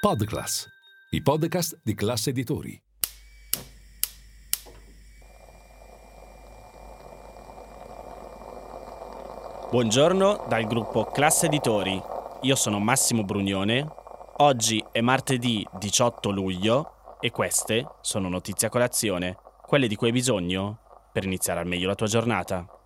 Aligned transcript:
Podclass, 0.00 0.68
i 1.10 1.20
podcast 1.20 1.80
di 1.82 1.92
classe 1.92 2.30
editori. 2.30 2.80
Buongiorno 9.68 10.46
dal 10.48 10.66
gruppo 10.68 11.06
Classe 11.06 11.46
Editori. 11.46 12.00
Io 12.42 12.54
sono 12.54 12.78
Massimo 12.78 13.24
Brugnone. 13.24 13.84
Oggi 14.36 14.84
è 14.92 15.00
martedì 15.00 15.66
18 15.76 16.30
luglio 16.30 17.18
e 17.18 17.32
queste 17.32 17.84
sono 18.00 18.28
notizie 18.28 18.68
a 18.68 18.70
colazione, 18.70 19.36
quelle 19.66 19.88
di 19.88 19.96
cui 19.96 20.06
hai 20.06 20.12
bisogno 20.12 20.78
per 21.12 21.24
iniziare 21.24 21.58
al 21.58 21.66
meglio 21.66 21.88
la 21.88 21.96
tua 21.96 22.06
giornata. 22.06 22.77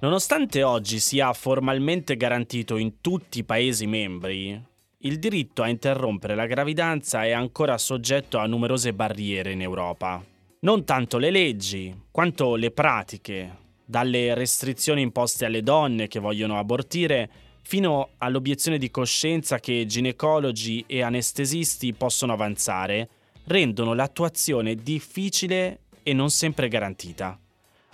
Nonostante 0.00 0.62
oggi 0.62 1.00
sia 1.00 1.32
formalmente 1.32 2.16
garantito 2.16 2.76
in 2.76 3.00
tutti 3.00 3.40
i 3.40 3.44
Paesi 3.44 3.88
membri, 3.88 4.62
il 4.98 5.18
diritto 5.18 5.62
a 5.62 5.68
interrompere 5.68 6.36
la 6.36 6.46
gravidanza 6.46 7.24
è 7.24 7.32
ancora 7.32 7.76
soggetto 7.78 8.38
a 8.38 8.46
numerose 8.46 8.94
barriere 8.94 9.50
in 9.50 9.60
Europa. 9.60 10.24
Non 10.60 10.84
tanto 10.84 11.18
le 11.18 11.30
leggi, 11.30 11.92
quanto 12.12 12.54
le 12.54 12.70
pratiche, 12.70 13.56
dalle 13.84 14.34
restrizioni 14.34 15.02
imposte 15.02 15.46
alle 15.46 15.64
donne 15.64 16.06
che 16.06 16.20
vogliono 16.20 16.58
abortire, 16.58 17.28
fino 17.62 18.10
all'obiezione 18.18 18.78
di 18.78 18.92
coscienza 18.92 19.58
che 19.58 19.84
ginecologi 19.84 20.84
e 20.86 21.02
anestesisti 21.02 21.92
possono 21.92 22.32
avanzare, 22.32 23.08
rendono 23.46 23.94
l'attuazione 23.94 24.76
difficile 24.76 25.80
e 26.04 26.12
non 26.12 26.30
sempre 26.30 26.68
garantita 26.68 27.36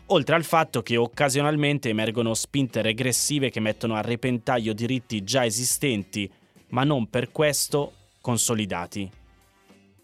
oltre 0.07 0.35
al 0.35 0.45
fatto 0.45 0.83
che 0.83 0.97
occasionalmente 0.97 1.89
emergono 1.89 2.35
spinte 2.35 2.83
regressive 2.83 3.51
che 3.51 3.61
mettono 3.61 3.95
a 3.95 4.01
repentaglio 4.01 4.73
diritti 4.73 5.25
già 5.25 5.45
esistenti, 5.45 6.31
ma 6.69 6.85
non 6.85 7.09
per 7.09 7.31
questo 7.31 7.93
consolidati. 8.21 9.11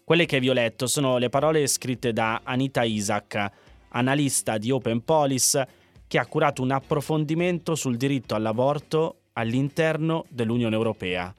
Quelle 0.03 0.25
che 0.25 0.39
vi 0.39 0.49
ho 0.49 0.53
letto 0.53 0.87
sono 0.87 1.17
le 1.17 1.29
parole 1.29 1.67
scritte 1.67 2.11
da 2.11 2.41
Anita 2.43 2.83
Isaac, 2.83 3.51
analista 3.89 4.57
di 4.57 4.71
Open 4.71 5.03
Police, 5.03 5.67
che 6.07 6.17
ha 6.17 6.25
curato 6.25 6.61
un 6.61 6.71
approfondimento 6.71 7.75
sul 7.75 7.95
diritto 7.95 8.35
all'aborto 8.35 9.21
all'interno 9.33 10.25
dell'Unione 10.29 10.75
Europea. 10.75 11.33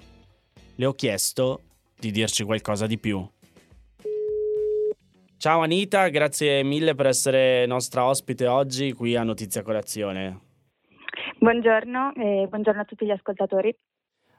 Le 0.76 0.86
ho 0.86 0.94
chiesto 0.94 1.60
di 1.98 2.10
dirci 2.10 2.44
qualcosa 2.44 2.86
di 2.86 2.98
più. 2.98 3.28
Ciao 5.42 5.60
Anita, 5.60 6.06
grazie 6.08 6.62
mille 6.62 6.94
per 6.94 7.06
essere 7.06 7.66
nostra 7.66 8.06
ospite 8.06 8.46
oggi 8.46 8.92
qui 8.92 9.16
a 9.16 9.24
Notizia 9.24 9.62
Colazione. 9.62 10.38
Buongiorno 11.36 12.14
e 12.14 12.46
buongiorno 12.48 12.80
a 12.80 12.84
tutti 12.84 13.04
gli 13.04 13.10
ascoltatori. 13.10 13.76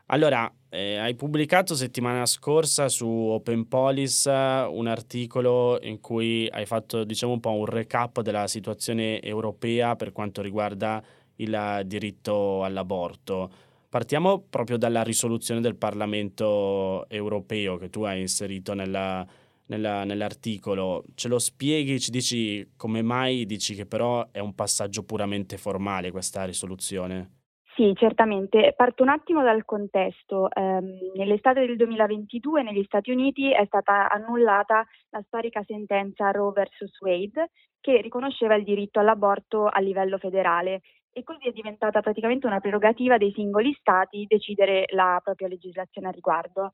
Allora, 0.05 0.49
eh, 0.69 0.95
hai 0.95 1.13
pubblicato 1.15 1.75
settimana 1.75 2.25
scorsa 2.25 2.87
su 2.87 3.05
Open 3.05 3.67
Police 3.67 4.29
un 4.29 4.87
articolo 4.87 5.77
in 5.81 5.99
cui 5.99 6.47
hai 6.49 6.65
fatto 6.65 7.03
diciamo 7.03 7.33
un 7.33 7.41
po' 7.41 7.51
un 7.51 7.65
recap 7.65 8.21
della 8.21 8.47
situazione 8.47 9.21
europea 9.21 9.97
per 9.97 10.13
quanto 10.13 10.41
riguarda 10.41 11.03
il 11.35 11.81
diritto 11.83 12.63
all'aborto. 12.63 13.51
Partiamo 13.89 14.45
proprio 14.49 14.77
dalla 14.77 15.03
risoluzione 15.03 15.59
del 15.59 15.75
Parlamento 15.75 17.07
europeo 17.09 17.75
che 17.75 17.89
tu 17.89 18.03
hai 18.03 18.21
inserito 18.21 18.73
nella, 18.73 19.27
nella, 19.67 20.03
nell'articolo, 20.03 21.03
ce 21.15 21.27
lo 21.27 21.39
spieghi, 21.39 21.99
ci 21.99 22.11
dici 22.11 22.73
come 22.75 23.01
mai 23.01 23.45
dici 23.45 23.75
che 23.75 23.85
però 23.85 24.29
è 24.31 24.39
un 24.39 24.53
passaggio 24.55 25.03
puramente 25.03 25.57
formale 25.57 26.11
questa 26.11 26.45
risoluzione? 26.45 27.41
Sì, 27.75 27.91
certamente. 27.95 28.73
Parto 28.77 29.01
un 29.01 29.09
attimo 29.09 29.41
dal 29.41 29.65
contesto. 29.65 30.47
Um, 30.53 30.85
nell'estate 31.15 31.65
del 31.65 31.75
2022 31.75 32.61
negli 32.61 32.83
Stati 32.83 33.09
Uniti 33.09 33.51
è 33.51 33.65
stata 33.65 34.09
annullata 34.11 34.85
la 35.09 35.23
storica 35.25 35.63
sentenza 35.65 36.29
Roe 36.29 36.51
vs. 36.51 36.99
Wade 37.01 37.49
che 37.81 37.99
riconosceva 38.01 38.55
il 38.55 38.63
diritto 38.63 38.99
all'aborto 38.99 39.65
a 39.65 39.79
livello 39.79 40.19
federale 40.19 40.81
e 41.11 41.23
così 41.23 41.47
è 41.47 41.51
diventata 41.51 42.01
praticamente 42.01 42.45
una 42.45 42.59
prerogativa 42.59 43.17
dei 43.17 43.31
singoli 43.33 43.75
Stati 43.79 44.25
decidere 44.27 44.85
la 44.93 45.19
propria 45.23 45.47
legislazione 45.47 46.07
a 46.07 46.11
riguardo. 46.11 46.73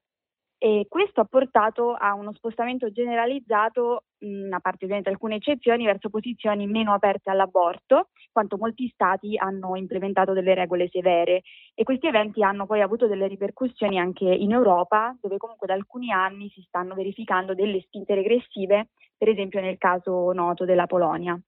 E 0.62 0.88
questo 0.90 1.22
ha 1.22 1.24
portato 1.24 1.94
a 1.94 2.14
uno 2.14 2.34
spostamento 2.34 2.92
generalizzato, 2.92 4.04
mh, 4.18 4.52
a 4.52 4.60
parte 4.60 4.84
ovviamente 4.84 5.10
alcune 5.10 5.36
eccezioni, 5.36 5.86
verso 5.86 6.10
posizioni 6.10 6.68
meno 6.68 6.92
aperte 6.94 7.30
all'aborto, 7.30 8.10
quanto 8.34 8.58
molti 8.58 8.90
stati 8.90 9.38
hanno 9.38 9.78
implementato 9.78 10.34
delle 10.34 10.54
regole 10.56 10.90
severe. 10.90 11.44
E 11.74 11.86
questi 11.86 12.08
eventi 12.08 12.44
hanno 12.44 12.66
poi 12.66 12.82
avuto 12.82 13.08
delle 13.08 13.28
ripercussioni 13.28 13.98
anche 13.98 14.26
in 14.26 14.52
Europa, 14.52 15.16
dove 15.22 15.38
comunque 15.38 15.66
da 15.66 15.76
alcuni 15.76 16.12
anni 16.12 16.50
si 16.50 16.62
stanno 16.68 16.94
verificando 16.94 17.54
delle 17.54 17.80
spinte 17.80 18.14
regressive, 18.14 18.90
per 19.18 19.30
esempio 19.30 19.62
nel 19.62 19.78
caso 19.78 20.34
noto 20.34 20.66
della 20.66 20.88
Polonia. 20.88 21.40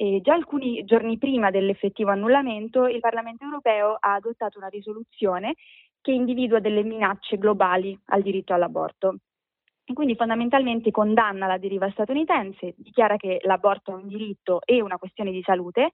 E 0.00 0.20
già 0.22 0.34
alcuni 0.34 0.84
giorni 0.84 1.18
prima 1.18 1.50
dell'effettivo 1.50 2.10
annullamento, 2.10 2.86
il 2.86 3.00
Parlamento 3.00 3.44
europeo 3.44 3.96
ha 3.98 4.14
adottato 4.14 4.58
una 4.58 4.68
risoluzione 4.68 5.54
che 6.08 6.14
individua 6.14 6.58
delle 6.58 6.82
minacce 6.84 7.36
globali 7.36 7.98
al 8.06 8.22
diritto 8.22 8.54
all'aborto. 8.54 9.16
E 9.84 9.92
quindi 9.92 10.16
fondamentalmente 10.16 10.90
condanna 10.90 11.46
la 11.46 11.58
deriva 11.58 11.90
statunitense, 11.90 12.72
dichiara 12.78 13.16
che 13.16 13.40
l'aborto 13.42 13.90
è 13.90 13.94
un 13.94 14.08
diritto 14.08 14.62
e 14.64 14.80
una 14.80 14.96
questione 14.96 15.30
di 15.30 15.42
salute 15.42 15.90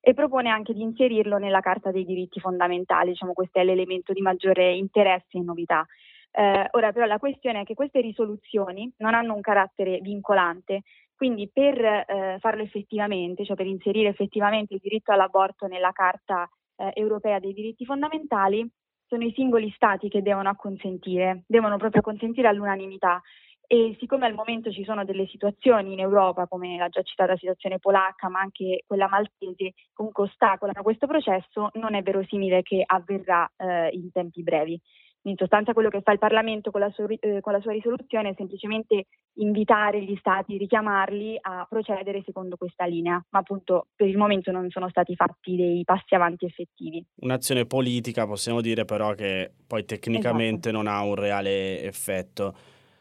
e 0.00 0.14
propone 0.14 0.50
anche 0.50 0.72
di 0.72 0.82
inserirlo 0.82 1.38
nella 1.38 1.58
Carta 1.58 1.90
dei 1.90 2.04
diritti 2.04 2.38
fondamentali, 2.38 3.10
diciamo 3.10 3.32
questo 3.32 3.58
è 3.58 3.64
l'elemento 3.64 4.12
di 4.12 4.20
maggiore 4.20 4.72
interesse 4.72 5.36
e 5.36 5.40
novità. 5.40 5.84
Eh, 6.30 6.68
ora 6.70 6.92
però 6.92 7.06
la 7.06 7.18
questione 7.18 7.62
è 7.62 7.64
che 7.64 7.74
queste 7.74 8.00
risoluzioni 8.00 8.88
non 8.98 9.14
hanno 9.14 9.34
un 9.34 9.40
carattere 9.40 9.98
vincolante, 10.00 10.82
quindi 11.16 11.50
per 11.52 11.76
eh, 11.84 12.36
farlo 12.38 12.62
effettivamente, 12.62 13.44
cioè 13.44 13.56
per 13.56 13.66
inserire 13.66 14.10
effettivamente 14.10 14.74
il 14.74 14.80
diritto 14.80 15.10
all'aborto 15.10 15.66
nella 15.66 15.90
Carta 15.90 16.48
eh, 16.76 16.92
europea 16.94 17.40
dei 17.40 17.52
diritti 17.52 17.84
fondamentali, 17.84 18.70
sono 19.08 19.24
i 19.24 19.32
singoli 19.34 19.70
stati 19.74 20.08
che 20.08 20.22
devono 20.22 20.48
acconsentire, 20.48 21.44
devono 21.46 21.76
proprio 21.76 22.02
consentire 22.02 22.48
all'unanimità. 22.48 23.20
E 23.68 23.96
siccome 23.98 24.26
al 24.26 24.34
momento 24.34 24.70
ci 24.70 24.84
sono 24.84 25.04
delle 25.04 25.26
situazioni 25.26 25.92
in 25.92 25.98
Europa, 25.98 26.46
come 26.46 26.76
la 26.76 26.88
già 26.88 27.02
citata 27.02 27.36
situazione 27.36 27.80
polacca, 27.80 28.28
ma 28.28 28.38
anche 28.38 28.84
quella 28.86 29.08
maltese, 29.08 29.72
comunque 29.92 30.24
ostacolano 30.24 30.82
questo 30.82 31.08
processo, 31.08 31.70
non 31.72 31.94
è 31.94 32.02
verosimile 32.02 32.62
che 32.62 32.82
avverrà 32.86 33.50
eh, 33.56 33.88
in 33.88 34.12
tempi 34.12 34.44
brevi. 34.44 34.80
In 35.26 35.34
sostanza 35.36 35.72
quello 35.72 35.88
che 35.88 36.02
fa 36.02 36.12
il 36.12 36.20
Parlamento 36.20 36.70
con 36.70 36.80
la, 36.80 36.90
sua, 36.90 37.06
eh, 37.08 37.40
con 37.40 37.52
la, 37.52 37.60
sua, 37.60 37.72
risoluzione 37.72 38.30
è 38.30 38.34
semplicemente 38.36 39.06
invitare 39.38 40.00
gli 40.02 40.14
Stati, 40.18 40.56
richiamarli 40.56 41.36
a 41.40 41.66
procedere 41.68 42.22
secondo 42.24 42.56
questa 42.56 42.84
linea, 42.84 43.22
ma 43.30 43.40
appunto 43.40 43.88
per 43.96 44.06
il 44.06 44.16
momento 44.16 44.52
non 44.52 44.70
sono 44.70 44.88
stati 44.88 45.16
fatti 45.16 45.56
dei 45.56 45.82
passi 45.84 46.14
avanti 46.14 46.46
effettivi. 46.46 47.04
Un'azione 47.16 47.66
politica 47.66 48.24
possiamo 48.24 48.60
dire 48.60 48.84
però 48.84 49.14
che 49.14 49.50
poi 49.66 49.84
tecnicamente 49.84 50.68
esatto. 50.68 50.84
non 50.84 50.86
ha 50.86 51.02
un 51.02 51.16
reale 51.16 51.82
effetto. 51.82 52.54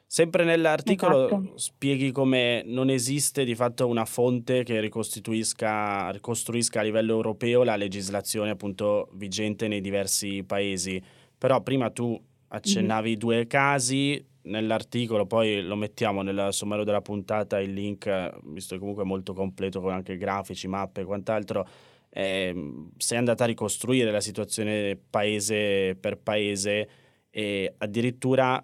Sempre 0.08 0.46
nell'articolo 0.46 1.26
esatto. 1.26 1.58
spieghi 1.58 2.12
come 2.12 2.64
non 2.66 2.90
esiste 2.90 3.44
di 3.44 3.54
fatto 3.54 3.88
una 3.88 4.06
fonte 4.06 4.64
che 4.64 4.80
ricostruisca, 4.80 6.10
ricostruisca 6.10 6.80
a 6.80 6.84
livello 6.84 7.14
europeo 7.14 7.64
la 7.64 7.76
legislazione 7.76 8.52
appunto 8.52 9.10
vigente 9.14 9.68
nei 9.68 9.82
diversi 9.82 10.44
paesi 10.44 11.02
però 11.38 11.62
prima 11.62 11.90
tu 11.90 12.20
accennavi 12.48 13.10
mm-hmm. 13.10 13.20
due 13.20 13.48
casi 13.48 14.24
nell'articolo, 14.46 15.26
poi 15.26 15.62
lo 15.62 15.76
mettiamo 15.76 16.22
nel 16.22 16.50
sommario 16.52 16.84
della 16.84 17.02
puntata 17.02 17.60
il 17.60 17.74
link, 17.74 18.40
visto 18.46 18.76
che 18.76 18.80
comunque 18.80 19.04
è 19.04 19.08
molto 19.08 19.34
completo 19.34 19.82
con 19.82 19.92
anche 19.92 20.18
grafici, 20.18 20.68
mappe 20.68 21.02
e 21.02 21.06
quant'altro. 21.06 21.68
Eh, 22.10 22.56
sei 22.98 23.18
andata 23.18 23.44
a 23.44 23.48
ricostruire 23.48 24.12
la 24.12 24.22
situazione 24.22 24.98
paese 25.10 25.98
per 26.00 26.18
paese 26.18 26.90
e 27.30 27.74
addirittura 27.78 28.64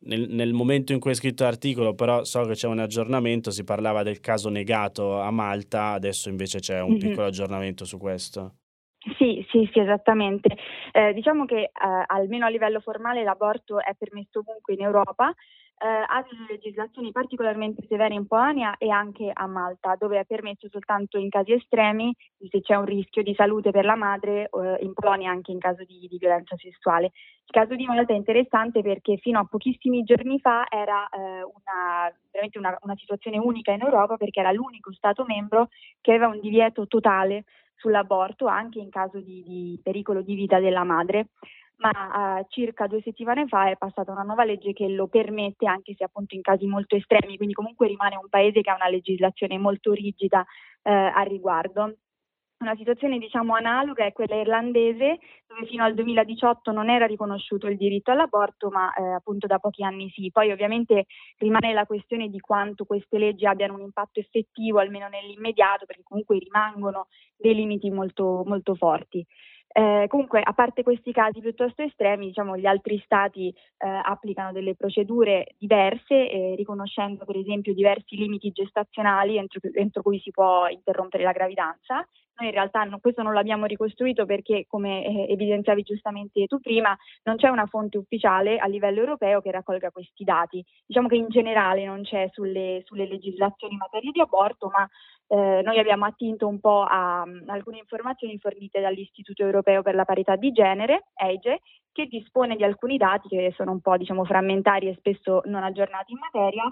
nel, 0.00 0.28
nel, 0.30 0.52
momento 0.52 0.92
in 0.92 1.00
cui 1.00 1.10
hai 1.10 1.16
scritto 1.16 1.42
l'articolo, 1.42 1.94
però 1.94 2.24
so 2.24 2.44
che 2.44 2.54
c'è 2.54 2.68
un 2.68 2.78
aggiornamento, 2.78 3.50
si 3.50 3.64
parlava 3.64 4.02
del 4.02 4.20
caso 4.20 4.48
negato 4.48 5.20
a 5.20 5.30
Malta, 5.30 5.90
adesso 5.90 6.28
invece 6.28 6.60
c'è 6.60 6.80
un 6.80 6.92
mm-hmm. 6.92 7.00
piccolo 7.00 7.26
aggiornamento 7.26 7.84
su 7.84 7.98
questo. 7.98 8.54
Sì, 9.16 9.46
sì, 9.50 9.68
sì, 9.72 9.78
esattamente. 9.78 10.56
Eh, 10.92 11.12
diciamo 11.14 11.44
che 11.44 11.56
eh, 11.56 11.70
almeno 12.06 12.46
a 12.46 12.48
livello 12.48 12.80
formale 12.80 13.22
l'aborto 13.22 13.80
è 13.80 13.94
permesso 13.96 14.40
ovunque 14.40 14.74
in 14.74 14.82
Europa, 14.82 15.32
eh, 15.80 15.86
ha 15.86 16.26
delle 16.28 16.46
legislazioni 16.48 17.12
particolarmente 17.12 17.86
severe 17.86 18.14
in 18.14 18.26
Polonia 18.26 18.76
e 18.76 18.90
anche 18.90 19.30
a 19.32 19.46
Malta, 19.46 19.94
dove 19.96 20.18
è 20.18 20.24
permesso 20.24 20.68
soltanto 20.68 21.16
in 21.16 21.28
casi 21.28 21.52
estremi, 21.52 22.12
se 22.50 22.60
c'è 22.60 22.74
un 22.74 22.84
rischio 22.84 23.22
di 23.22 23.34
salute 23.34 23.70
per 23.70 23.84
la 23.84 23.94
madre, 23.94 24.50
eh, 24.50 24.78
in 24.80 24.92
Polonia 24.94 25.30
anche 25.30 25.52
in 25.52 25.60
caso 25.60 25.84
di, 25.84 26.08
di, 26.08 26.18
violenza 26.18 26.56
sessuale. 26.56 27.12
Il 27.46 27.52
caso 27.52 27.76
di 27.76 27.86
Malta 27.86 28.12
è 28.12 28.16
interessante 28.16 28.82
perché 28.82 29.16
fino 29.18 29.38
a 29.38 29.46
pochissimi 29.48 30.02
giorni 30.02 30.40
fa 30.40 30.66
era 30.68 31.08
eh, 31.08 31.42
una, 31.44 32.12
veramente 32.32 32.58
una, 32.58 32.76
una 32.80 32.96
situazione 32.96 33.38
unica 33.38 33.70
in 33.70 33.82
Europa 33.82 34.16
perché 34.16 34.40
era 34.40 34.50
l'unico 34.50 34.92
Stato 34.92 35.24
membro 35.24 35.68
che 36.00 36.10
aveva 36.10 36.26
un 36.26 36.40
divieto 36.40 36.88
totale 36.88 37.44
sull'aborto 37.78 38.46
anche 38.46 38.78
in 38.78 38.90
caso 38.90 39.20
di, 39.20 39.42
di 39.42 39.80
pericolo 39.82 40.22
di 40.22 40.34
vita 40.34 40.60
della 40.60 40.84
madre 40.84 41.28
ma 41.78 42.38
uh, 42.40 42.46
circa 42.48 42.86
due 42.86 43.00
settimane 43.02 43.46
fa 43.46 43.70
è 43.70 43.76
passata 43.76 44.10
una 44.10 44.22
nuova 44.22 44.44
legge 44.44 44.72
che 44.72 44.88
lo 44.88 45.06
permette 45.06 45.66
anche 45.66 45.94
se 45.96 46.04
appunto 46.04 46.34
in 46.34 46.42
casi 46.42 46.66
molto 46.66 46.96
estremi, 46.96 47.36
quindi 47.36 47.54
comunque 47.54 47.86
rimane 47.86 48.16
un 48.16 48.28
paese 48.28 48.60
che 48.62 48.70
ha 48.70 48.74
una 48.74 48.88
legislazione 48.88 49.58
molto 49.58 49.92
rigida 49.92 50.40
uh, 50.40 50.90
al 50.90 51.26
riguardo. 51.26 51.98
Una 52.60 52.74
situazione 52.74 53.18
diciamo 53.18 53.54
analoga 53.54 54.04
è 54.04 54.12
quella 54.12 54.34
irlandese, 54.34 55.20
dove 55.46 55.64
fino 55.66 55.84
al 55.84 55.94
2018 55.94 56.72
non 56.72 56.90
era 56.90 57.06
riconosciuto 57.06 57.68
il 57.68 57.76
diritto 57.76 58.10
all'aborto, 58.10 58.68
ma 58.68 58.92
eh, 58.94 59.12
appunto 59.12 59.46
da 59.46 59.60
pochi 59.60 59.84
anni 59.84 60.10
sì. 60.10 60.30
Poi 60.32 60.50
ovviamente 60.50 61.06
rimane 61.36 61.72
la 61.72 61.86
questione 61.86 62.28
di 62.28 62.40
quanto 62.40 62.84
queste 62.84 63.16
leggi 63.16 63.46
abbiano 63.46 63.74
un 63.74 63.82
impatto 63.82 64.18
effettivo, 64.18 64.80
almeno 64.80 65.06
nell'immediato, 65.08 65.86
perché 65.86 66.02
comunque 66.02 66.36
rimangono 66.38 67.06
dei 67.36 67.54
limiti 67.54 67.90
molto, 67.90 68.42
molto 68.44 68.74
forti. 68.74 69.24
Eh, 69.78 70.06
comunque, 70.08 70.40
a 70.42 70.52
parte 70.54 70.82
questi 70.82 71.12
casi 71.12 71.38
piuttosto 71.38 71.82
estremi, 71.82 72.26
diciamo, 72.26 72.56
gli 72.56 72.66
altri 72.66 73.00
stati 73.04 73.46
eh, 73.46 73.86
applicano 73.86 74.50
delle 74.50 74.74
procedure 74.74 75.54
diverse, 75.56 76.28
eh, 76.28 76.54
riconoscendo 76.56 77.24
per 77.24 77.36
esempio 77.36 77.72
diversi 77.72 78.16
limiti 78.16 78.50
gestazionali 78.50 79.36
entro, 79.36 79.60
entro, 79.74 80.02
cui 80.02 80.18
si 80.18 80.32
può 80.32 80.66
interrompere 80.66 81.22
la 81.22 81.30
gravidanza. 81.30 82.04
Noi 82.38 82.48
in 82.48 82.54
realtà 82.54 82.82
no, 82.82 82.98
questo 82.98 83.22
non 83.22 83.34
l'abbiamo 83.34 83.66
ricostruito 83.66 84.26
perché, 84.26 84.64
come 84.66 85.04
eh, 85.04 85.32
evidenziavi 85.32 85.82
giustamente 85.82 86.46
tu 86.46 86.58
prima, 86.58 86.96
non 87.22 87.36
c'è 87.36 87.48
una 87.48 87.66
fonte 87.66 87.98
ufficiale 87.98 88.58
a 88.58 88.66
livello 88.66 88.98
europeo 88.98 89.40
che 89.40 89.52
raccolga 89.52 89.92
questi 89.92 90.24
dati. 90.24 90.64
Diciamo 90.86 91.06
che 91.06 91.14
in 91.14 91.28
generale 91.28 91.84
non 91.84 92.02
c'è 92.02 92.28
sulle, 92.32 92.82
sulle 92.84 93.06
legislazioni 93.06 93.74
in 93.74 93.78
materia 93.78 94.10
di 94.10 94.20
aborto, 94.20 94.70
ma 94.70 94.88
eh, 95.30 95.60
noi 95.62 95.78
abbiamo 95.78 96.06
attinto 96.06 96.48
un 96.48 96.58
po' 96.58 96.82
a, 96.84 97.20
a, 97.20 97.26
alcune 97.48 97.78
informazioni 97.78 98.38
fornite 98.38 98.80
dall'Istituto 98.80 99.42
Europeo 99.42 99.67
per 99.82 99.94
la 99.94 100.04
Parità 100.04 100.36
di 100.36 100.50
Genere, 100.52 101.08
EIGE, 101.14 101.60
che 101.92 102.06
dispone 102.06 102.56
di 102.56 102.64
alcuni 102.64 102.96
dati 102.96 103.28
che 103.28 103.52
sono 103.56 103.72
un 103.72 103.80
po' 103.80 103.96
diciamo, 103.96 104.24
frammentari 104.24 104.88
e 104.88 104.94
spesso 104.94 105.42
non 105.44 105.62
aggiornati 105.62 106.12
in 106.12 106.18
materia. 106.18 106.64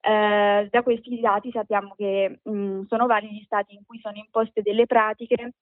Eh, 0.00 0.68
da 0.70 0.82
questi 0.82 1.20
dati 1.20 1.50
sappiamo 1.50 1.94
che 1.96 2.40
mh, 2.42 2.82
sono 2.88 3.06
vari 3.06 3.28
gli 3.28 3.42
stati 3.44 3.74
in 3.74 3.82
cui 3.86 4.00
sono 4.00 4.16
imposte 4.16 4.60
delle 4.60 4.86
pratiche 4.86 5.52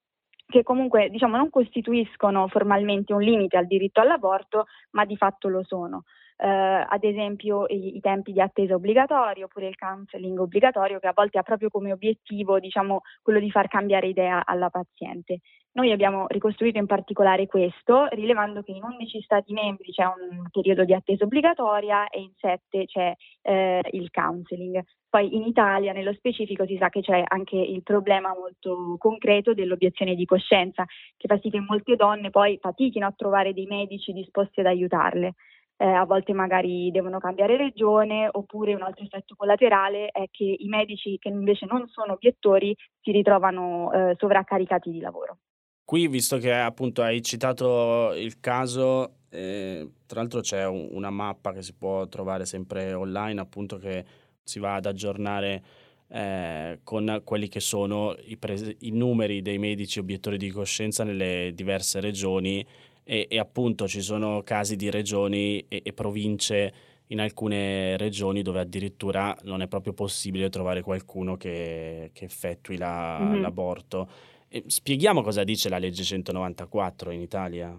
che 0.47 0.63
comunque 0.63 1.11
diciamo, 1.11 1.37
non 1.37 1.51
costituiscono 1.51 2.49
formalmente 2.49 3.13
un 3.13 3.21
limite 3.23 3.57
al 3.57 3.67
diritto 3.67 4.01
all'aborto, 4.01 4.65
ma 4.93 5.05
di 5.05 5.17
fatto 5.17 5.49
lo 5.49 5.63
sono 5.63 6.05
eh, 6.41 6.87
ad 6.89 7.05
esempio 7.05 7.67
i, 7.69 7.97
i, 7.97 8.01
tempi 8.01 8.33
di 8.33 8.41
attesa 8.41 8.75
obbligatorio 8.75 9.45
oppure 9.45 9.69
il 9.69 9.77
counseling 9.77 10.39
obbligatorio 10.39 10.99
che 10.99 11.07
a 11.07 11.13
volte 11.15 11.39
ha 11.39 11.43
proprio 11.43 11.69
come 11.69 11.93
obiettivo 11.93 12.59
diciamo, 12.59 13.03
quello 13.23 13.39
di 13.39 13.51
far 13.51 13.69
cambiare 13.69 14.07
idea 14.07 14.43
alla 14.47 14.71
paziente. 14.71 15.41
Noi 15.73 15.93
abbiamo 15.93 16.27
ricostruito 16.29 16.79
in 16.79 16.87
particolare 16.87 17.47
questo, 17.47 18.07
rilevando 18.11 18.63
che 18.63 18.73
in 18.73 18.83
11 18.83 19.21
Stati 19.21 19.53
membri 19.53 19.93
c'è 19.93 20.05
un 20.05 20.49
periodo 20.51 20.85
di 20.85 20.95
attesa 20.95 21.25
obbligatoria 21.25 22.09
e 22.09 22.23
in 22.23 22.33
7 22.37 22.87
c'è 22.87 23.15
eh, 23.43 23.81
il 23.93 24.11
counseling. 24.11 24.83
Poi 25.09 25.37
in 25.37 25.43
Italia, 25.43 25.93
nello 25.93 26.13
specifico, 26.15 26.67
si 26.67 26.77
sa 26.77 26.89
che 26.89 27.03
c'è 27.03 27.23
anche 27.25 27.57
il 27.57 27.83
problema 27.83 28.35
molto 28.35 28.97
concreto 28.99 29.55
dell'obiezione 29.55 30.17
di 30.17 30.25
coscienza, 30.25 30.85
che 31.17 31.29
fa 31.29 31.39
sì 31.39 31.51
che 31.51 31.61
molte 31.61 31.95
donne 31.95 32.31
poi 32.31 32.59
fatichino 32.61 33.07
a 33.07 33.15
trovare 33.17 33.53
dei 33.53 33.67
medici 33.67 34.13
disposti 34.13 34.61
ad 34.61 34.67
aiutarle 34.67 35.35
eh, 35.81 35.87
a 35.87 36.05
volte 36.05 36.35
magari 36.35 36.91
devono 36.91 37.19
cambiare 37.19 37.57
regione, 37.57 38.29
oppure 38.31 38.75
un 38.75 38.83
altro 38.83 39.03
effetto 39.03 39.35
collaterale 39.35 40.09
è 40.09 40.27
che 40.31 40.45
i 40.59 40.69
medici 40.69 41.17
che 41.19 41.31
invece 41.31 41.65
non 41.65 41.89
sono 41.89 42.13
obiettori 42.13 42.77
si 43.01 43.11
ritrovano 43.13 43.91
eh, 43.91 44.15
sovraccaricati 44.19 44.91
di 44.91 45.01
lavoro. 45.01 45.39
Qui, 45.83 46.07
visto 46.07 46.37
che 46.37 46.53
appunto 46.53 47.01
hai 47.01 47.23
citato 47.23 48.13
il 48.15 48.41
caso, 48.41 49.21
eh, 49.31 49.89
tra 50.05 50.21
l'altro 50.21 50.41
c'è 50.41 50.67
un, 50.67 50.89
una 50.91 51.11
mappa 51.11 51.53
che 51.53 51.63
si 51.63 51.73
può 51.75 52.07
trovare 52.09 52.45
sempre 52.45 52.93
online, 52.93 53.41
appunto 53.41 53.79
che 53.79 54.05
si 54.43 54.59
va 54.59 54.75
ad 54.75 54.85
aggiornare 54.85 55.63
eh, 56.09 56.81
con 56.85 57.23
quelli 57.25 57.49
che 57.49 57.61
sono 57.61 58.15
i, 58.27 58.37
pres- 58.37 58.77
i 58.81 58.91
numeri 58.91 59.41
dei 59.41 59.57
medici 59.57 59.99
obiettori 59.99 60.37
di 60.37 60.51
coscienza 60.51 61.05
nelle 61.05 61.53
diverse 61.55 62.01
regioni 62.01 62.67
e, 63.11 63.27
e 63.29 63.41
appunto 63.41 63.89
ci 63.89 64.03
sono 64.03 64.43
casi 64.45 64.77
di 64.77 64.89
regioni 64.89 65.59
e, 65.67 65.81
e, 65.83 65.93
province 65.93 66.73
in 67.09 67.21
alcune 67.21 67.97
regioni 67.97 68.41
dove 68.41 68.61
addirittura 68.61 69.37
non 69.43 69.63
è 69.63 69.67
proprio 69.67 69.93
possibile 69.95 70.49
trovare 70.49 70.81
qualcuno 70.81 71.37
che, 71.37 72.11
che 72.15 72.25
effettui 72.25 72.77
la, 72.77 73.19
mm-hmm. 73.21 73.41
l'aborto. 73.41 74.09
E 74.49 74.63
spieghiamo 74.65 75.23
cosa 75.23 75.43
dice 75.43 75.69
la 75.69 75.79
legge 75.79 76.05
194 76.05 77.11
in 77.11 77.21
Italia. 77.21 77.77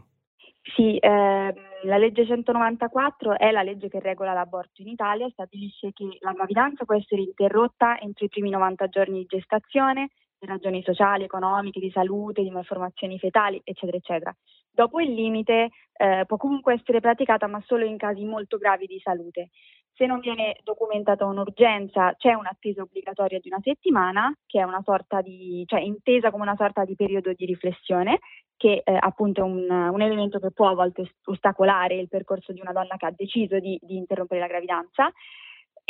Sì, 0.75 0.97
eh, 0.97 1.53
la 1.83 1.97
legge 1.97 2.25
194 2.25 3.37
è 3.39 3.51
la 3.51 3.63
legge 3.63 3.87
che 3.87 4.01
regola 4.01 4.33
l'aborto 4.33 4.81
in 4.81 4.89
Italia, 4.89 5.29
stabilisce 5.29 5.91
che 5.93 6.17
la 6.19 6.33
gravidanza 6.33 6.83
può 6.83 6.95
essere 6.95 7.21
interrotta 7.21 7.97
entro 8.01 8.25
i 8.25 8.29
primi 8.29 8.49
90 8.49 8.87
giorni 8.89 9.19
di 9.19 9.25
gestazione 9.29 10.09
ragioni 10.45 10.81
sociali, 10.83 11.23
economiche, 11.23 11.79
di 11.79 11.91
salute, 11.91 12.43
di 12.43 12.49
malformazioni 12.49 13.17
fetali, 13.19 13.61
eccetera, 13.63 13.97
eccetera. 13.97 14.35
Dopo 14.71 14.99
il 14.99 15.13
limite 15.13 15.69
eh, 15.93 16.23
può 16.25 16.37
comunque 16.37 16.73
essere 16.73 16.99
praticata 16.99 17.47
ma 17.47 17.61
solo 17.65 17.85
in 17.85 17.97
casi 17.97 18.23
molto 18.23 18.57
gravi 18.57 18.85
di 18.85 18.99
salute. 18.99 19.49
Se 19.93 20.05
non 20.05 20.19
viene 20.19 20.57
documentata 20.63 21.25
un'urgenza, 21.25 22.15
c'è 22.17 22.33
un'attesa 22.33 22.81
obbligatoria 22.81 23.39
di 23.39 23.49
una 23.49 23.59
settimana, 23.61 24.33
che 24.47 24.59
è 24.59 24.63
una 24.63 24.81
sorta 24.83 25.21
di, 25.21 25.63
cioè 25.67 25.81
intesa 25.81 26.31
come 26.31 26.43
una 26.43 26.55
sorta 26.55 26.85
di 26.85 26.95
periodo 26.95 27.33
di 27.33 27.45
riflessione, 27.45 28.19
che 28.55 28.81
eh, 28.83 28.97
appunto 28.99 29.41
è 29.41 29.43
un, 29.43 29.69
un, 29.69 30.01
elemento 30.01 30.39
che 30.39 30.51
può 30.51 30.69
a 30.69 30.73
volte 30.73 31.15
ostacolare 31.25 31.95
il 31.95 32.07
percorso 32.07 32.53
di 32.53 32.61
una 32.61 32.71
donna 32.71 32.95
che 32.95 33.05
ha 33.05 33.13
deciso 33.15 33.59
di, 33.59 33.77
di 33.81 33.97
interrompere 33.97 34.39
la 34.39 34.47
gravidanza. 34.47 35.11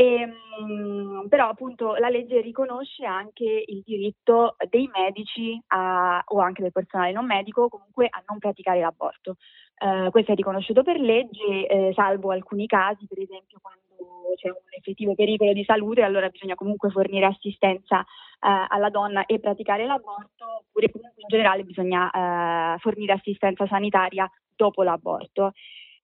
E, 0.01 0.27
ehm, 0.57 1.27
però 1.29 1.49
appunto 1.49 1.93
la 1.93 2.09
legge 2.09 2.41
riconosce 2.41 3.05
anche 3.05 3.63
il 3.67 3.83
diritto 3.85 4.55
dei 4.67 4.89
medici 4.91 5.61
a, 5.67 6.23
o 6.25 6.39
anche 6.39 6.63
del 6.63 6.71
personale 6.71 7.11
non 7.11 7.27
medico 7.27 7.69
comunque 7.69 8.07
a 8.09 8.23
non 8.27 8.39
praticare 8.39 8.79
l'aborto. 8.79 9.35
Eh, 9.77 10.09
questo 10.09 10.31
è 10.31 10.35
riconosciuto 10.35 10.81
per 10.81 10.99
legge, 10.99 11.67
eh, 11.67 11.91
salvo 11.93 12.31
alcuni 12.31 12.65
casi, 12.65 13.05
per 13.05 13.19
esempio 13.19 13.59
quando 13.61 14.33
c'è 14.37 14.49
un 14.49 14.73
effettivo 14.75 15.13
pericolo 15.13 15.53
di 15.53 15.63
salute, 15.63 16.01
allora 16.01 16.29
bisogna 16.29 16.55
comunque 16.55 16.89
fornire 16.89 17.27
assistenza 17.27 17.99
eh, 17.99 18.65
alla 18.69 18.89
donna 18.89 19.27
e 19.27 19.39
praticare 19.39 19.85
l'aborto, 19.85 20.63
oppure 20.65 20.89
comunque 20.89 21.21
in 21.21 21.27
generale 21.27 21.63
bisogna 21.63 22.09
eh, 22.09 22.79
fornire 22.79 23.13
assistenza 23.13 23.67
sanitaria 23.67 24.27
dopo 24.55 24.81
l'aborto. 24.81 25.51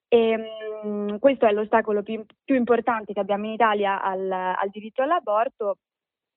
E, 0.10 0.38
um, 0.84 1.20
questo 1.20 1.46
è 1.46 1.52
l'ostacolo 1.52 2.02
più, 2.02 2.24
più, 2.44 2.56
importante 2.56 3.14
che 3.14 3.20
abbiamo 3.20 3.46
in 3.46 3.52
Italia 3.52 4.02
al, 4.02 4.32
al 4.32 4.70
diritto 4.70 5.02
all'aborto 5.02 5.80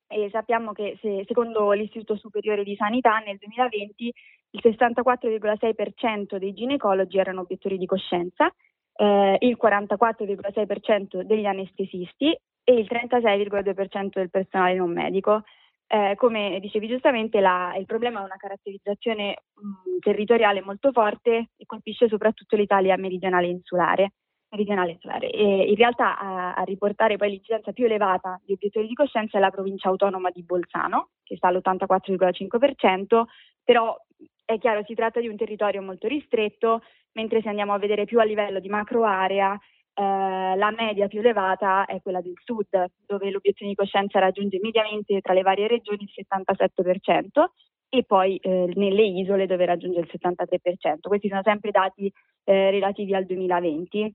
e 0.09 0.29
sappiamo 0.31 0.73
che 0.73 0.99
se, 1.01 1.25
secondo 1.27 1.71
l'Istituto 1.71 2.17
Superiore 2.17 2.65
di 2.65 2.75
Sanità 2.75 3.19
nel 3.19 3.39
2020 3.39 4.13
il 4.51 4.61
64,6% 4.65 6.37
dei 6.37 6.53
ginecologi 6.53 7.19
erano 7.19 7.43
obiettori 7.43 7.79
di 7.79 7.87
coscienza, 7.87 8.53
eh, 8.97 9.37
il 9.41 9.57
44,6% 9.63 11.23
degli 11.23 11.47
anestesisti 11.47 12.37
e 12.65 12.73
il 12.73 12.89
36,2% 12.91 14.09
del 14.15 14.31
personale 14.31 14.75
non 14.75 14.93
medico. 14.93 15.45
Eh, 15.93 16.15
come 16.15 16.61
dicevi 16.61 16.87
giustamente, 16.87 17.41
la, 17.41 17.75
il 17.77 17.85
problema 17.85 18.21
è 18.21 18.25
una 18.25 18.37
caratterizzazione 18.37 19.39
mh, 19.55 19.99
territoriale 19.99 20.63
molto 20.63 20.93
forte 20.93 21.49
e 21.57 21.67
colpisce 21.67 22.07
soprattutto 22.07 22.55
l'Italia 22.55 22.97
meridionale 22.97 23.49
insulare. 23.49 24.13
Meridionale 24.51 24.93
insulare. 24.93 25.31
E 25.31 25.69
in 25.69 25.75
realtà 25.75 26.17
a, 26.17 26.55
a, 26.55 26.63
riportare 26.63 27.17
poi 27.17 27.31
l'incidenza 27.31 27.73
più 27.73 27.87
elevata 27.87 28.41
di 28.45 28.53
obiettori 28.53 28.87
di 28.87 28.95
coscienza 28.95 29.39
è 29.39 29.41
la 29.41 29.51
provincia 29.51 29.89
autonoma 29.89 30.31
di 30.31 30.45
Bolzano, 30.45 31.09
che 31.25 31.35
sta 31.35 31.49
all'84,5%, 31.49 33.25
però 33.65 33.97
è 34.45 34.59
chiaro 34.59 34.85
si 34.85 34.95
tratta 34.95 35.19
di 35.19 35.27
un 35.27 35.37
territorio 35.37 35.83
molto 35.83 36.07
ristretto, 36.07 36.83
mentre 37.15 37.43
se 37.43 37.49
andiamo 37.49 37.73
a 37.73 37.79
vedere 37.79 38.05
più 38.05 38.21
a 38.21 38.25
livello 38.25 38.61
di 38.61 38.69
macro 38.69 39.05
area, 39.05 39.59
eh, 39.95 40.57
la 40.57 40.71
media 40.77 41.09
più 41.09 41.21
elevata 41.21 41.85
è 41.85 42.01
quella 42.01 42.21
del 42.21 42.35
sud, 42.45 42.67
dove 43.07 43.31
l'obiezione 43.31 43.73
di 43.73 43.77
coscienza 43.77 44.19
raggiunge 44.19 44.59
mediamente 44.61 45.21
tra 45.21 45.33
le 45.33 45.43
varie 45.43 45.69
regioni 45.69 46.03
il 46.03 46.27
77% 46.27 47.45
e 47.89 48.05
poi 48.05 48.37
eh, 48.37 48.73
nelle 48.77 49.05
isole 49.05 49.47
dove 49.47 49.67
raggiunge 49.67 50.01
il 50.01 50.11
73%. 50.11 51.01
Questi 51.01 51.29
sono 51.29 51.43
sempre 51.43 51.71
dati 51.71 52.11
eh, 52.45 52.71
relativi 52.71 53.15
al 53.15 53.27
2020 53.27 54.15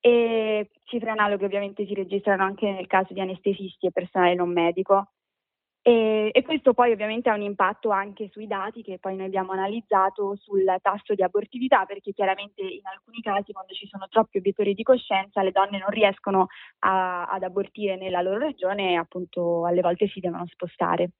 e 0.00 0.70
cifre 0.84 1.10
analoghe 1.10 1.44
ovviamente 1.44 1.84
si 1.84 1.94
registrano 1.94 2.44
anche 2.44 2.70
nel 2.70 2.86
caso 2.86 3.12
di 3.12 3.20
anestesisti 3.20 3.86
e 3.86 3.92
personale 3.92 4.34
non 4.34 4.52
medico. 4.52 5.10
E, 5.80 6.30
e, 6.32 6.42
questo 6.42 6.74
poi 6.74 6.92
ovviamente 6.92 7.30
ha 7.30 7.34
un 7.34 7.42
impatto 7.42 7.90
anche 7.90 8.28
sui 8.32 8.46
dati 8.46 8.82
che 8.82 8.98
poi 8.98 9.16
noi 9.16 9.26
abbiamo 9.26 9.52
analizzato 9.52 10.36
sul 10.36 10.64
tasso 10.82 11.14
di 11.14 11.22
abortività, 11.22 11.84
perché 11.86 12.12
chiaramente 12.12 12.62
in 12.62 12.84
alcuni 12.84 13.20
casi 13.20 13.52
quando 13.52 13.72
ci 13.72 13.86
sono 13.86 14.06
troppi 14.08 14.38
obiettori 14.38 14.74
di 14.74 14.82
coscienza 14.82 15.42
le 15.42 15.52
donne 15.52 15.78
non 15.78 15.90
riescono 15.90 16.48
a, 16.80 17.26
ad 17.26 17.42
abortire 17.42 17.96
nella 17.96 18.20
loro 18.20 18.38
regione 18.38 18.92
e 18.92 18.96
appunto 18.96 19.64
alle 19.64 19.80
volte 19.80 20.08
si 20.08 20.20
devono 20.20 20.46
spostare. 20.46 21.10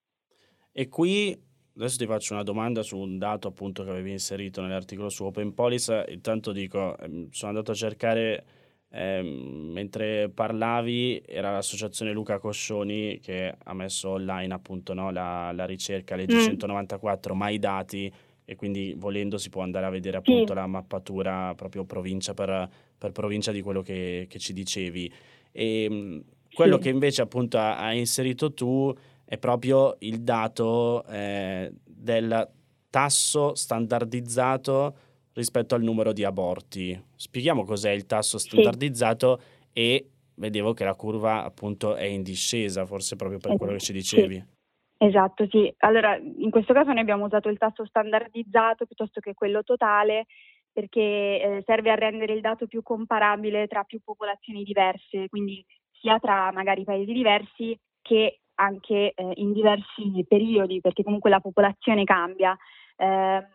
E 0.72 0.88
qui 0.88 1.46
adesso 1.74 1.96
ti 1.96 2.06
faccio 2.06 2.34
una 2.34 2.42
domanda 2.42 2.82
su 2.82 2.98
un 2.98 3.18
dato 3.18 3.48
appunto 3.48 3.84
che 3.84 3.90
avevi 3.90 4.10
inserito 4.10 4.60
nell'articolo 4.60 5.08
su 5.08 5.24
Open 5.24 5.54
Police. 5.54 6.04
Intanto 6.08 6.52
dico, 6.52 6.98
ehm, 6.98 7.30
sono 7.30 7.52
andato 7.52 7.70
a 7.70 7.74
cercare 7.74 8.44
eh, 8.90 9.22
mentre 9.22 10.30
parlavi, 10.30 11.22
era 11.26 11.52
l'associazione 11.52 12.12
Luca 12.12 12.38
Coscioni 12.38 13.18
che 13.20 13.54
ha 13.62 13.74
messo 13.74 14.10
online 14.10 14.54
appunto 14.54 14.94
no, 14.94 15.10
la, 15.10 15.52
la, 15.52 15.66
ricerca 15.66 16.16
legge 16.16 16.36
mm. 16.36 16.44
194, 16.44 17.34
ma 17.34 17.50
i 17.50 17.58
dati 17.58 18.12
e 18.44 18.56
quindi 18.56 18.94
volendo 18.96 19.36
si 19.36 19.50
può 19.50 19.62
andare 19.62 19.84
a 19.84 19.90
vedere 19.90 20.16
appunto 20.16 20.54
sì. 20.54 20.58
la 20.58 20.66
mappatura 20.66 21.54
proprio 21.54 21.84
provincia 21.84 22.32
per, 22.32 22.68
per 22.96 23.12
provincia 23.12 23.52
di 23.52 23.60
quello 23.60 23.82
che, 23.82 24.26
che 24.26 24.38
ci 24.38 24.54
dicevi. 24.54 25.12
E 25.52 25.82
ehm, 25.84 26.24
quello 26.54 26.76
sì. 26.76 26.82
che 26.82 26.88
invece 26.88 27.20
appunto 27.20 27.58
hai 27.58 27.98
inserito 27.98 28.54
tu 28.54 28.94
è 29.24 29.36
proprio 29.36 29.96
il 29.98 30.22
dato 30.22 31.04
eh, 31.04 31.70
del 31.84 32.48
tasso 32.88 33.54
standardizzato 33.54 34.96
rispetto 35.38 35.76
al 35.76 35.82
numero 35.82 36.12
di 36.12 36.24
aborti. 36.24 37.00
Spieghiamo 37.14 37.64
cos'è 37.64 37.92
il 37.92 38.06
tasso 38.06 38.38
standardizzato 38.38 39.38
sì. 39.38 39.68
e 39.72 40.10
vedevo 40.34 40.72
che 40.74 40.84
la 40.84 40.94
curva 40.94 41.44
appunto 41.44 41.94
è 41.94 42.04
in 42.04 42.22
discesa, 42.22 42.84
forse 42.84 43.14
proprio 43.16 43.38
per 43.38 43.56
quello 43.56 43.72
che 43.72 43.78
ci 43.78 43.92
dicevi. 43.92 44.34
Sì. 44.34 44.56
Esatto, 45.00 45.46
sì. 45.48 45.72
Allora, 45.78 46.16
in 46.16 46.50
questo 46.50 46.72
caso 46.72 46.90
noi 46.90 46.98
abbiamo 46.98 47.26
usato 47.26 47.48
il 47.48 47.56
tasso 47.56 47.86
standardizzato 47.86 48.84
piuttosto 48.84 49.20
che 49.20 49.34
quello 49.34 49.62
totale 49.62 50.26
perché 50.72 51.00
eh, 51.00 51.62
serve 51.64 51.90
a 51.90 51.94
rendere 51.94 52.34
il 52.34 52.40
dato 52.40 52.66
più 52.66 52.82
comparabile 52.82 53.68
tra 53.68 53.84
più 53.84 54.00
popolazioni 54.02 54.64
diverse, 54.64 55.28
quindi 55.28 55.64
sia 56.00 56.18
tra 56.18 56.50
magari 56.52 56.82
paesi 56.82 57.12
diversi 57.12 57.78
che 58.02 58.40
anche 58.56 59.12
eh, 59.14 59.32
in 59.36 59.52
diversi 59.52 60.24
periodi, 60.26 60.80
perché 60.80 61.04
comunque 61.04 61.30
la 61.30 61.40
popolazione 61.40 62.02
cambia. 62.02 62.56
Eh, 62.96 63.46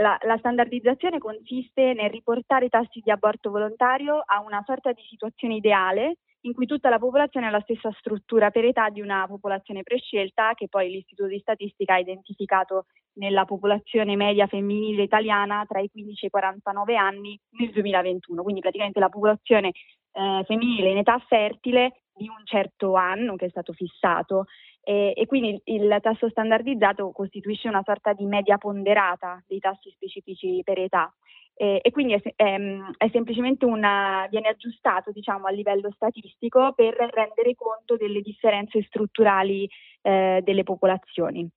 la, 0.00 0.18
la, 0.22 0.36
standardizzazione 0.38 1.18
consiste 1.18 1.92
nel 1.92 2.10
riportare 2.10 2.66
i 2.66 2.68
tassi 2.68 3.00
di 3.02 3.10
aborto 3.10 3.50
volontario 3.50 4.22
a 4.24 4.40
una 4.40 4.62
sorta 4.64 4.92
di 4.92 5.02
situazione 5.08 5.56
ideale 5.56 6.16
in 6.44 6.54
cui 6.54 6.66
tutta 6.66 6.88
la 6.88 6.98
popolazione 6.98 7.46
ha 7.46 7.50
la 7.50 7.60
stessa 7.60 7.90
struttura 7.98 8.50
per 8.50 8.64
età 8.64 8.88
di 8.88 9.00
una 9.00 9.26
popolazione 9.28 9.82
prescelta 9.82 10.54
che 10.54 10.68
poi 10.68 10.90
l'Istituto 10.90 11.28
di 11.28 11.38
Statistica 11.38 11.94
ha 11.94 11.98
identificato 11.98 12.86
nella 13.14 13.44
popolazione 13.44 14.16
media 14.16 14.46
femminile 14.46 15.02
italiana 15.02 15.64
tra 15.68 15.80
i 15.80 15.90
15 15.90 16.24
e 16.24 16.26
i 16.28 16.30
49 16.30 16.96
anni 16.96 17.38
nel 17.58 17.70
2021, 17.70 18.42
quindi 18.42 18.60
praticamente 18.60 18.98
la 18.98 19.08
popolazione 19.08 19.68
eh, 19.68 20.42
femminile 20.46 20.90
in 20.90 20.98
età 20.98 21.18
fertile 21.28 22.02
di 22.14 22.28
un 22.28 22.44
certo 22.44 22.94
anno 22.94 23.36
che 23.36 23.46
è 23.46 23.50
stato 23.50 23.72
fissato 23.72 24.46
e, 24.84 25.12
e, 25.16 25.26
quindi 25.26 25.60
il 25.66 25.98
tasso 26.02 26.28
standardizzato 26.28 27.10
costituisce 27.12 27.68
una 27.68 27.82
sorta 27.84 28.12
di 28.12 28.24
media 28.24 28.58
ponderata 28.58 29.42
dei 29.46 29.60
tassi 29.60 29.90
specifici 29.90 30.60
per 30.64 30.78
età 30.78 31.12
e, 31.54 31.80
e 31.82 31.90
quindi 31.92 32.14
è, 32.14 32.20
è, 32.34 32.56
è 32.96 33.08
semplicemente 33.10 33.64
una, 33.64 34.26
viene 34.30 34.48
aggiustato 34.48 35.12
diciamo, 35.12 35.46
a 35.46 35.50
livello 35.50 35.90
statistico 35.92 36.72
per 36.74 36.94
rendere 36.94 37.54
conto 37.54 37.96
delle 37.96 38.20
differenze 38.20 38.82
strutturali 38.82 39.68
eh, 40.00 40.40
delle 40.42 40.64
popolazioni 40.64 41.48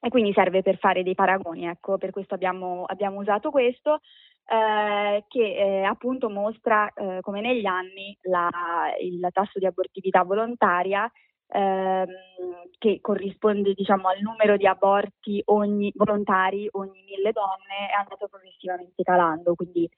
e 0.00 0.08
quindi 0.10 0.32
serve 0.32 0.62
per 0.62 0.78
fare 0.78 1.02
dei 1.02 1.14
paragoni, 1.14 1.66
ecco, 1.66 1.98
per 1.98 2.10
questo 2.10 2.34
abbiamo, 2.34 2.84
abbiamo 2.84 3.20
usato 3.20 3.50
questo. 3.50 4.00
Eh, 4.50 5.24
che 5.28 5.56
eh, 5.56 5.82
appunto 5.82 6.30
mostra 6.30 6.90
eh, 6.94 7.18
come 7.20 7.42
negli 7.42 7.66
anni 7.66 8.16
la, 8.22 8.48
il 8.98 9.20
tasso 9.30 9.58
di 9.58 9.66
abortività 9.66 10.22
volontaria 10.22 11.06
ehm, 11.48 12.06
che 12.78 13.00
corrisponde 13.00 13.74
diciamo, 13.74 14.08
al 14.08 14.20
numero 14.20 14.56
di 14.56 14.66
aborti 14.66 15.42
ogni, 15.46 15.92
volontari 15.94 16.68
ogni 16.72 17.02
mille 17.04 17.32
donne 17.32 17.90
è 17.90 17.94
andato 17.98 18.28
progressivamente 18.28 19.02
calando, 19.02 19.54
quindi 19.54 19.88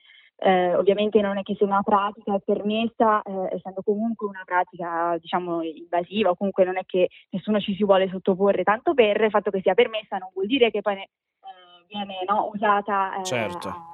eh, 0.42 0.74
ovviamente 0.74 1.20
non 1.20 1.36
è 1.36 1.42
che 1.42 1.54
se 1.56 1.64
una 1.64 1.82
pratica 1.82 2.38
permessa, 2.38 3.20
eh, 3.22 3.56
essendo 3.56 3.82
comunque 3.82 4.26
una 4.26 4.42
pratica 4.44 5.18
diciamo 5.18 5.62
invasiva, 5.62 6.30
o 6.30 6.36
comunque 6.36 6.64
non 6.64 6.78
è 6.78 6.84
che 6.86 7.08
nessuno 7.30 7.60
ci 7.60 7.74
si 7.74 7.84
vuole 7.84 8.08
sottoporre 8.08 8.62
tanto 8.62 8.94
per 8.94 9.20
il 9.20 9.30
fatto 9.30 9.50
che 9.50 9.60
sia 9.60 9.74
permessa, 9.74 10.16
non 10.16 10.30
vuol 10.32 10.46
dire 10.46 10.70
che 10.70 10.80
poi 10.80 10.94
ne, 10.94 11.02
eh, 11.02 11.84
viene 11.88 12.24
no, 12.26 12.48
usata 12.52 13.22
certo 13.22 13.90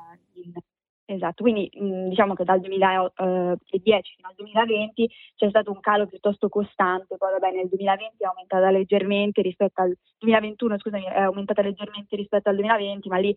Esatto, 1.08 1.44
quindi 1.44 1.70
mh, 1.72 2.08
diciamo 2.08 2.34
che 2.34 2.42
dal 2.42 2.58
2010 2.58 4.14
fino 4.16 4.28
al 4.28 4.34
2020 4.34 5.08
c'è 5.36 5.48
stato 5.48 5.70
un 5.70 5.78
calo 5.78 6.06
piuttosto 6.06 6.48
costante, 6.48 7.16
poi 7.16 7.30
vabbè 7.30 7.54
nel 7.54 7.68
2020 7.68 8.16
è 8.18 8.26
aumentata 8.26 8.70
leggermente 8.70 9.40
rispetto 9.40 9.82
al 9.82 9.96
2021, 10.18 10.78
scusami, 10.78 11.04
è 11.04 11.20
aumentata 11.20 11.62
leggermente 11.62 12.16
rispetto 12.16 12.48
al 12.48 12.56
2020, 12.56 13.08
ma 13.08 13.18
lì 13.18 13.32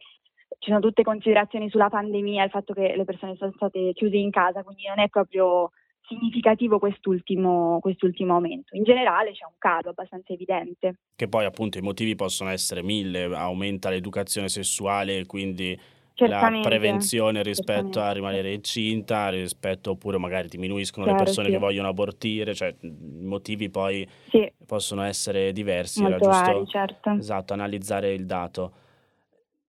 ci 0.58 0.70
sono 0.70 0.80
tutte 0.80 1.04
considerazioni 1.04 1.70
sulla 1.70 1.90
pandemia, 1.90 2.44
il 2.44 2.50
fatto 2.50 2.74
che 2.74 2.96
le 2.96 3.06
persone 3.06 3.36
sono 3.36 3.52
state 3.56 3.94
chiuse 3.94 4.18
in 4.18 4.32
casa, 4.32 4.64
quindi 4.64 4.88
non 4.88 4.98
è 4.98 5.08
proprio 5.08 5.70
significativo 6.08 6.80
quest'ultimo, 6.80 7.78
quest'ultimo 7.82 8.34
aumento. 8.34 8.76
In 8.76 8.84
generale 8.84 9.32
c'è 9.32 9.46
un 9.46 9.54
calo 9.60 9.92
abbastanza 9.92 10.34
evidente. 10.34 11.02
Che 11.16 11.28
poi 11.28 11.46
appunto 11.46 11.78
i 11.78 11.82
motivi 11.82 12.16
possono 12.16 12.50
essere 12.50 12.82
mille, 12.82 13.26
aumenta 13.26 13.92
l'educazione 13.92 14.50
sessuale, 14.50 15.28
quindi 15.28 15.80
Certamente. 16.28 16.58
la 16.58 16.76
prevenzione 16.76 17.44
rispetto 17.44 18.02
a 18.02 18.12
rimanere 18.12 18.54
incinta, 18.54 19.30
rispetto 19.30 19.92
oppure 19.92 20.18
magari 20.18 20.50
diminuiscono 20.50 21.06
Chiaro, 21.06 21.20
le 21.20 21.24
persone 21.24 21.48
sì. 21.48 21.54
che 21.54 21.60
vogliono 21.60 21.88
abortire, 21.88 22.54
cioè 22.54 22.76
i 22.82 23.24
motivi 23.24 23.70
poi 23.70 24.08
sì. 24.30 24.52
possono 24.66 25.04
essere 25.04 25.54
diversi, 25.54 26.02
Molto 26.02 26.16
era 26.16 26.26
giusto 26.26 26.54
vari, 26.54 26.68
certo. 26.68 27.12
esatto, 27.12 27.54
analizzare 27.54 28.14
il 28.14 28.26
dato. 28.26 28.74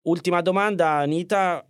Ultima 0.03 0.41
domanda, 0.41 0.93
Anita, 0.93 1.63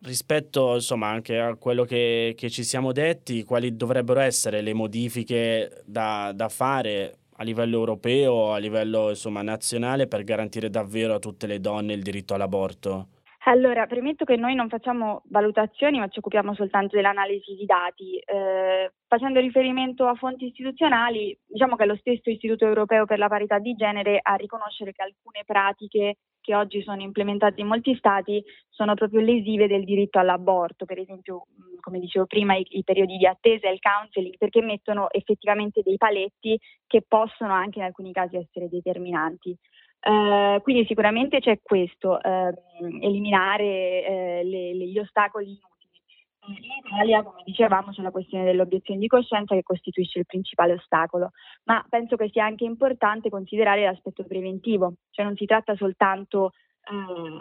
rispetto 0.00 0.74
insomma 0.74 1.08
anche 1.08 1.38
a 1.38 1.54
quello 1.54 1.84
che, 1.84 2.34
che, 2.36 2.50
ci 2.50 2.64
siamo 2.64 2.92
detti, 2.92 3.44
quali 3.44 3.76
dovrebbero 3.76 4.20
essere 4.20 4.62
le 4.62 4.74
modifiche 4.74 5.82
da, 5.84 6.32
da 6.34 6.48
fare 6.48 7.18
a 7.36 7.42
livello 7.44 7.76
europeo, 7.76 8.52
a 8.52 8.58
livello 8.58 9.10
insomma, 9.10 9.42
nazionale 9.42 10.06
per 10.06 10.24
garantire 10.24 10.70
davvero 10.70 11.14
a 11.14 11.18
tutte 11.18 11.46
le 11.46 11.60
donne 11.60 11.92
il 11.92 12.02
diritto 12.02 12.34
all'aborto? 12.34 13.08
Allora, 13.46 13.86
premetto 13.86 14.24
che 14.24 14.36
noi 14.36 14.54
non 14.54 14.70
facciamo 14.70 15.22
valutazioni, 15.26 15.98
ma 15.98 16.08
ci 16.08 16.18
occupiamo 16.18 16.54
soltanto 16.54 16.96
dell'analisi 16.96 17.54
di 17.54 17.66
dati. 17.66 18.16
Eh, 18.16 18.92
facendo 19.06 19.38
riferimento 19.38 20.06
a 20.06 20.14
fonti 20.14 20.46
istituzionali, 20.46 21.38
diciamo 21.46 21.76
che 21.76 21.84
è 21.84 21.86
lo 21.86 21.96
stesso 21.96 22.30
Istituto 22.30 22.64
Europeo 22.64 23.04
per 23.04 23.18
la 23.18 23.28
Parità 23.28 23.58
di 23.58 23.74
Genere 23.74 24.18
a 24.22 24.34
riconoscere 24.36 24.92
che 24.92 25.02
alcune 25.02 25.42
pratiche 25.44 26.16
che 26.40 26.54
oggi 26.54 26.82
sono 26.82 27.00
implementate 27.00 27.60
in 27.60 27.66
molti 27.66 27.94
stati 27.96 28.42
sono 28.68 28.94
proprio 28.94 29.20
lesive 29.20 29.66
del 29.66 29.84
diritto 29.84 30.18
all'aborto, 30.18 30.84
per 30.84 30.98
esempio, 30.98 31.46
come 31.80 32.00
dicevo 32.00 32.26
prima, 32.26 32.54
i, 32.54 32.66
i 32.68 32.82
periodi 32.82 33.16
di 33.16 33.26
attesa 33.26 33.68
e 33.68 33.72
il 33.72 33.80
counseling, 33.80 34.36
perché 34.38 34.62
mettono 34.62 35.10
effettivamente 35.10 35.82
dei 35.82 35.96
paletti 35.96 36.58
che 36.86 37.02
possono 37.06 37.52
anche 37.52 37.78
in 37.78 37.84
alcuni 37.84 38.12
casi 38.12 38.36
essere 38.36 38.68
determinanti. 38.68 39.56
Uh, 40.06 40.60
quindi 40.60 40.84
sicuramente 40.84 41.40
c'è 41.40 41.60
questo, 41.62 42.18
uh, 42.22 42.52
eliminare 43.00 44.42
uh, 44.44 44.46
le, 44.46 44.74
le, 44.74 44.86
gli 44.86 44.98
ostacoli 44.98 45.46
inutili. 45.46 45.72
In 46.46 46.58
Italia, 46.84 47.22
come 47.22 47.40
dicevamo, 47.42 47.90
c'è 47.90 48.02
la 48.02 48.10
questione 48.10 48.44
dell'obiezione 48.44 49.00
di 49.00 49.06
coscienza 49.06 49.54
che 49.54 49.62
costituisce 49.62 50.18
il 50.18 50.26
principale 50.26 50.74
ostacolo, 50.74 51.30
ma 51.64 51.82
penso 51.88 52.16
che 52.16 52.28
sia 52.30 52.44
anche 52.44 52.64
importante 52.64 53.30
considerare 53.30 53.84
l'aspetto 53.84 54.24
preventivo, 54.24 54.92
cioè 55.10 55.24
non 55.24 55.36
si 55.36 55.46
tratta 55.46 55.74
soltanto, 55.74 56.52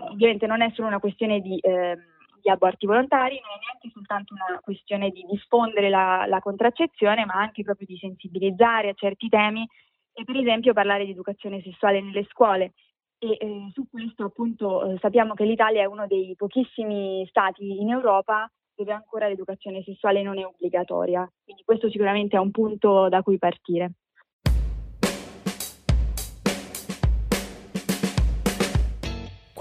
ovviamente 0.10 0.48
non 0.48 0.62
è 0.62 0.72
solo 0.74 0.88
una 0.88 1.00
questione 1.00 1.41
di, 1.41 1.60
ehm, 1.60 2.01
di, 2.41 2.50
aborti 2.50 2.86
volontari, 2.86 3.41
non 3.41 3.58
è 3.58 3.60
neanche 3.60 3.89
soltanto 3.93 4.36
una 4.36 4.62
questione 4.62 5.10
di 5.10 5.25
diffondere 5.29 5.89
la, 5.89 6.24
la 6.25 6.39
contraccezione, 6.39 7.25
ma 7.25 7.34
anche 7.34 7.62
proprio 7.62 7.88
di 7.88 7.98
sensibilizzare 7.98 8.88
a 8.88 8.93
certi 8.93 9.27
temi 9.27 9.67
e 10.13 10.24
per 10.24 10.38
esempio 10.38 10.74
parlare 10.74 11.05
di 11.05 11.12
educazione 11.12 11.62
sessuale 11.62 12.01
nelle 12.01 12.25
scuole. 12.29 12.74
E 13.17 13.38
eh, 13.39 13.70
su 13.72 13.88
questo 13.89 14.25
appunto 14.25 14.84
eh, 14.86 14.98
sappiamo 15.00 15.34
che 15.34 15.46
l'Italia 15.46 15.82
è 15.82 15.86
uno 15.86 16.08
dei 16.08 16.34
pochissimi 16.36 17.25
stati 17.27 17.82
in 17.82 17.89
Europa 17.89 18.50
dove 18.75 18.91
ancora 18.91 19.27
l'educazione 19.27 19.84
sessuale 19.84 20.24
non 20.24 20.38
è 20.39 20.46
obbligatoria, 20.46 21.29
quindi 21.43 21.63
questo 21.63 21.89
sicuramente 21.89 22.36
è 22.36 22.39
un 22.39 22.51
punto 22.51 23.08
da 23.08 23.22
cui 23.22 23.38
partire. 23.38 23.93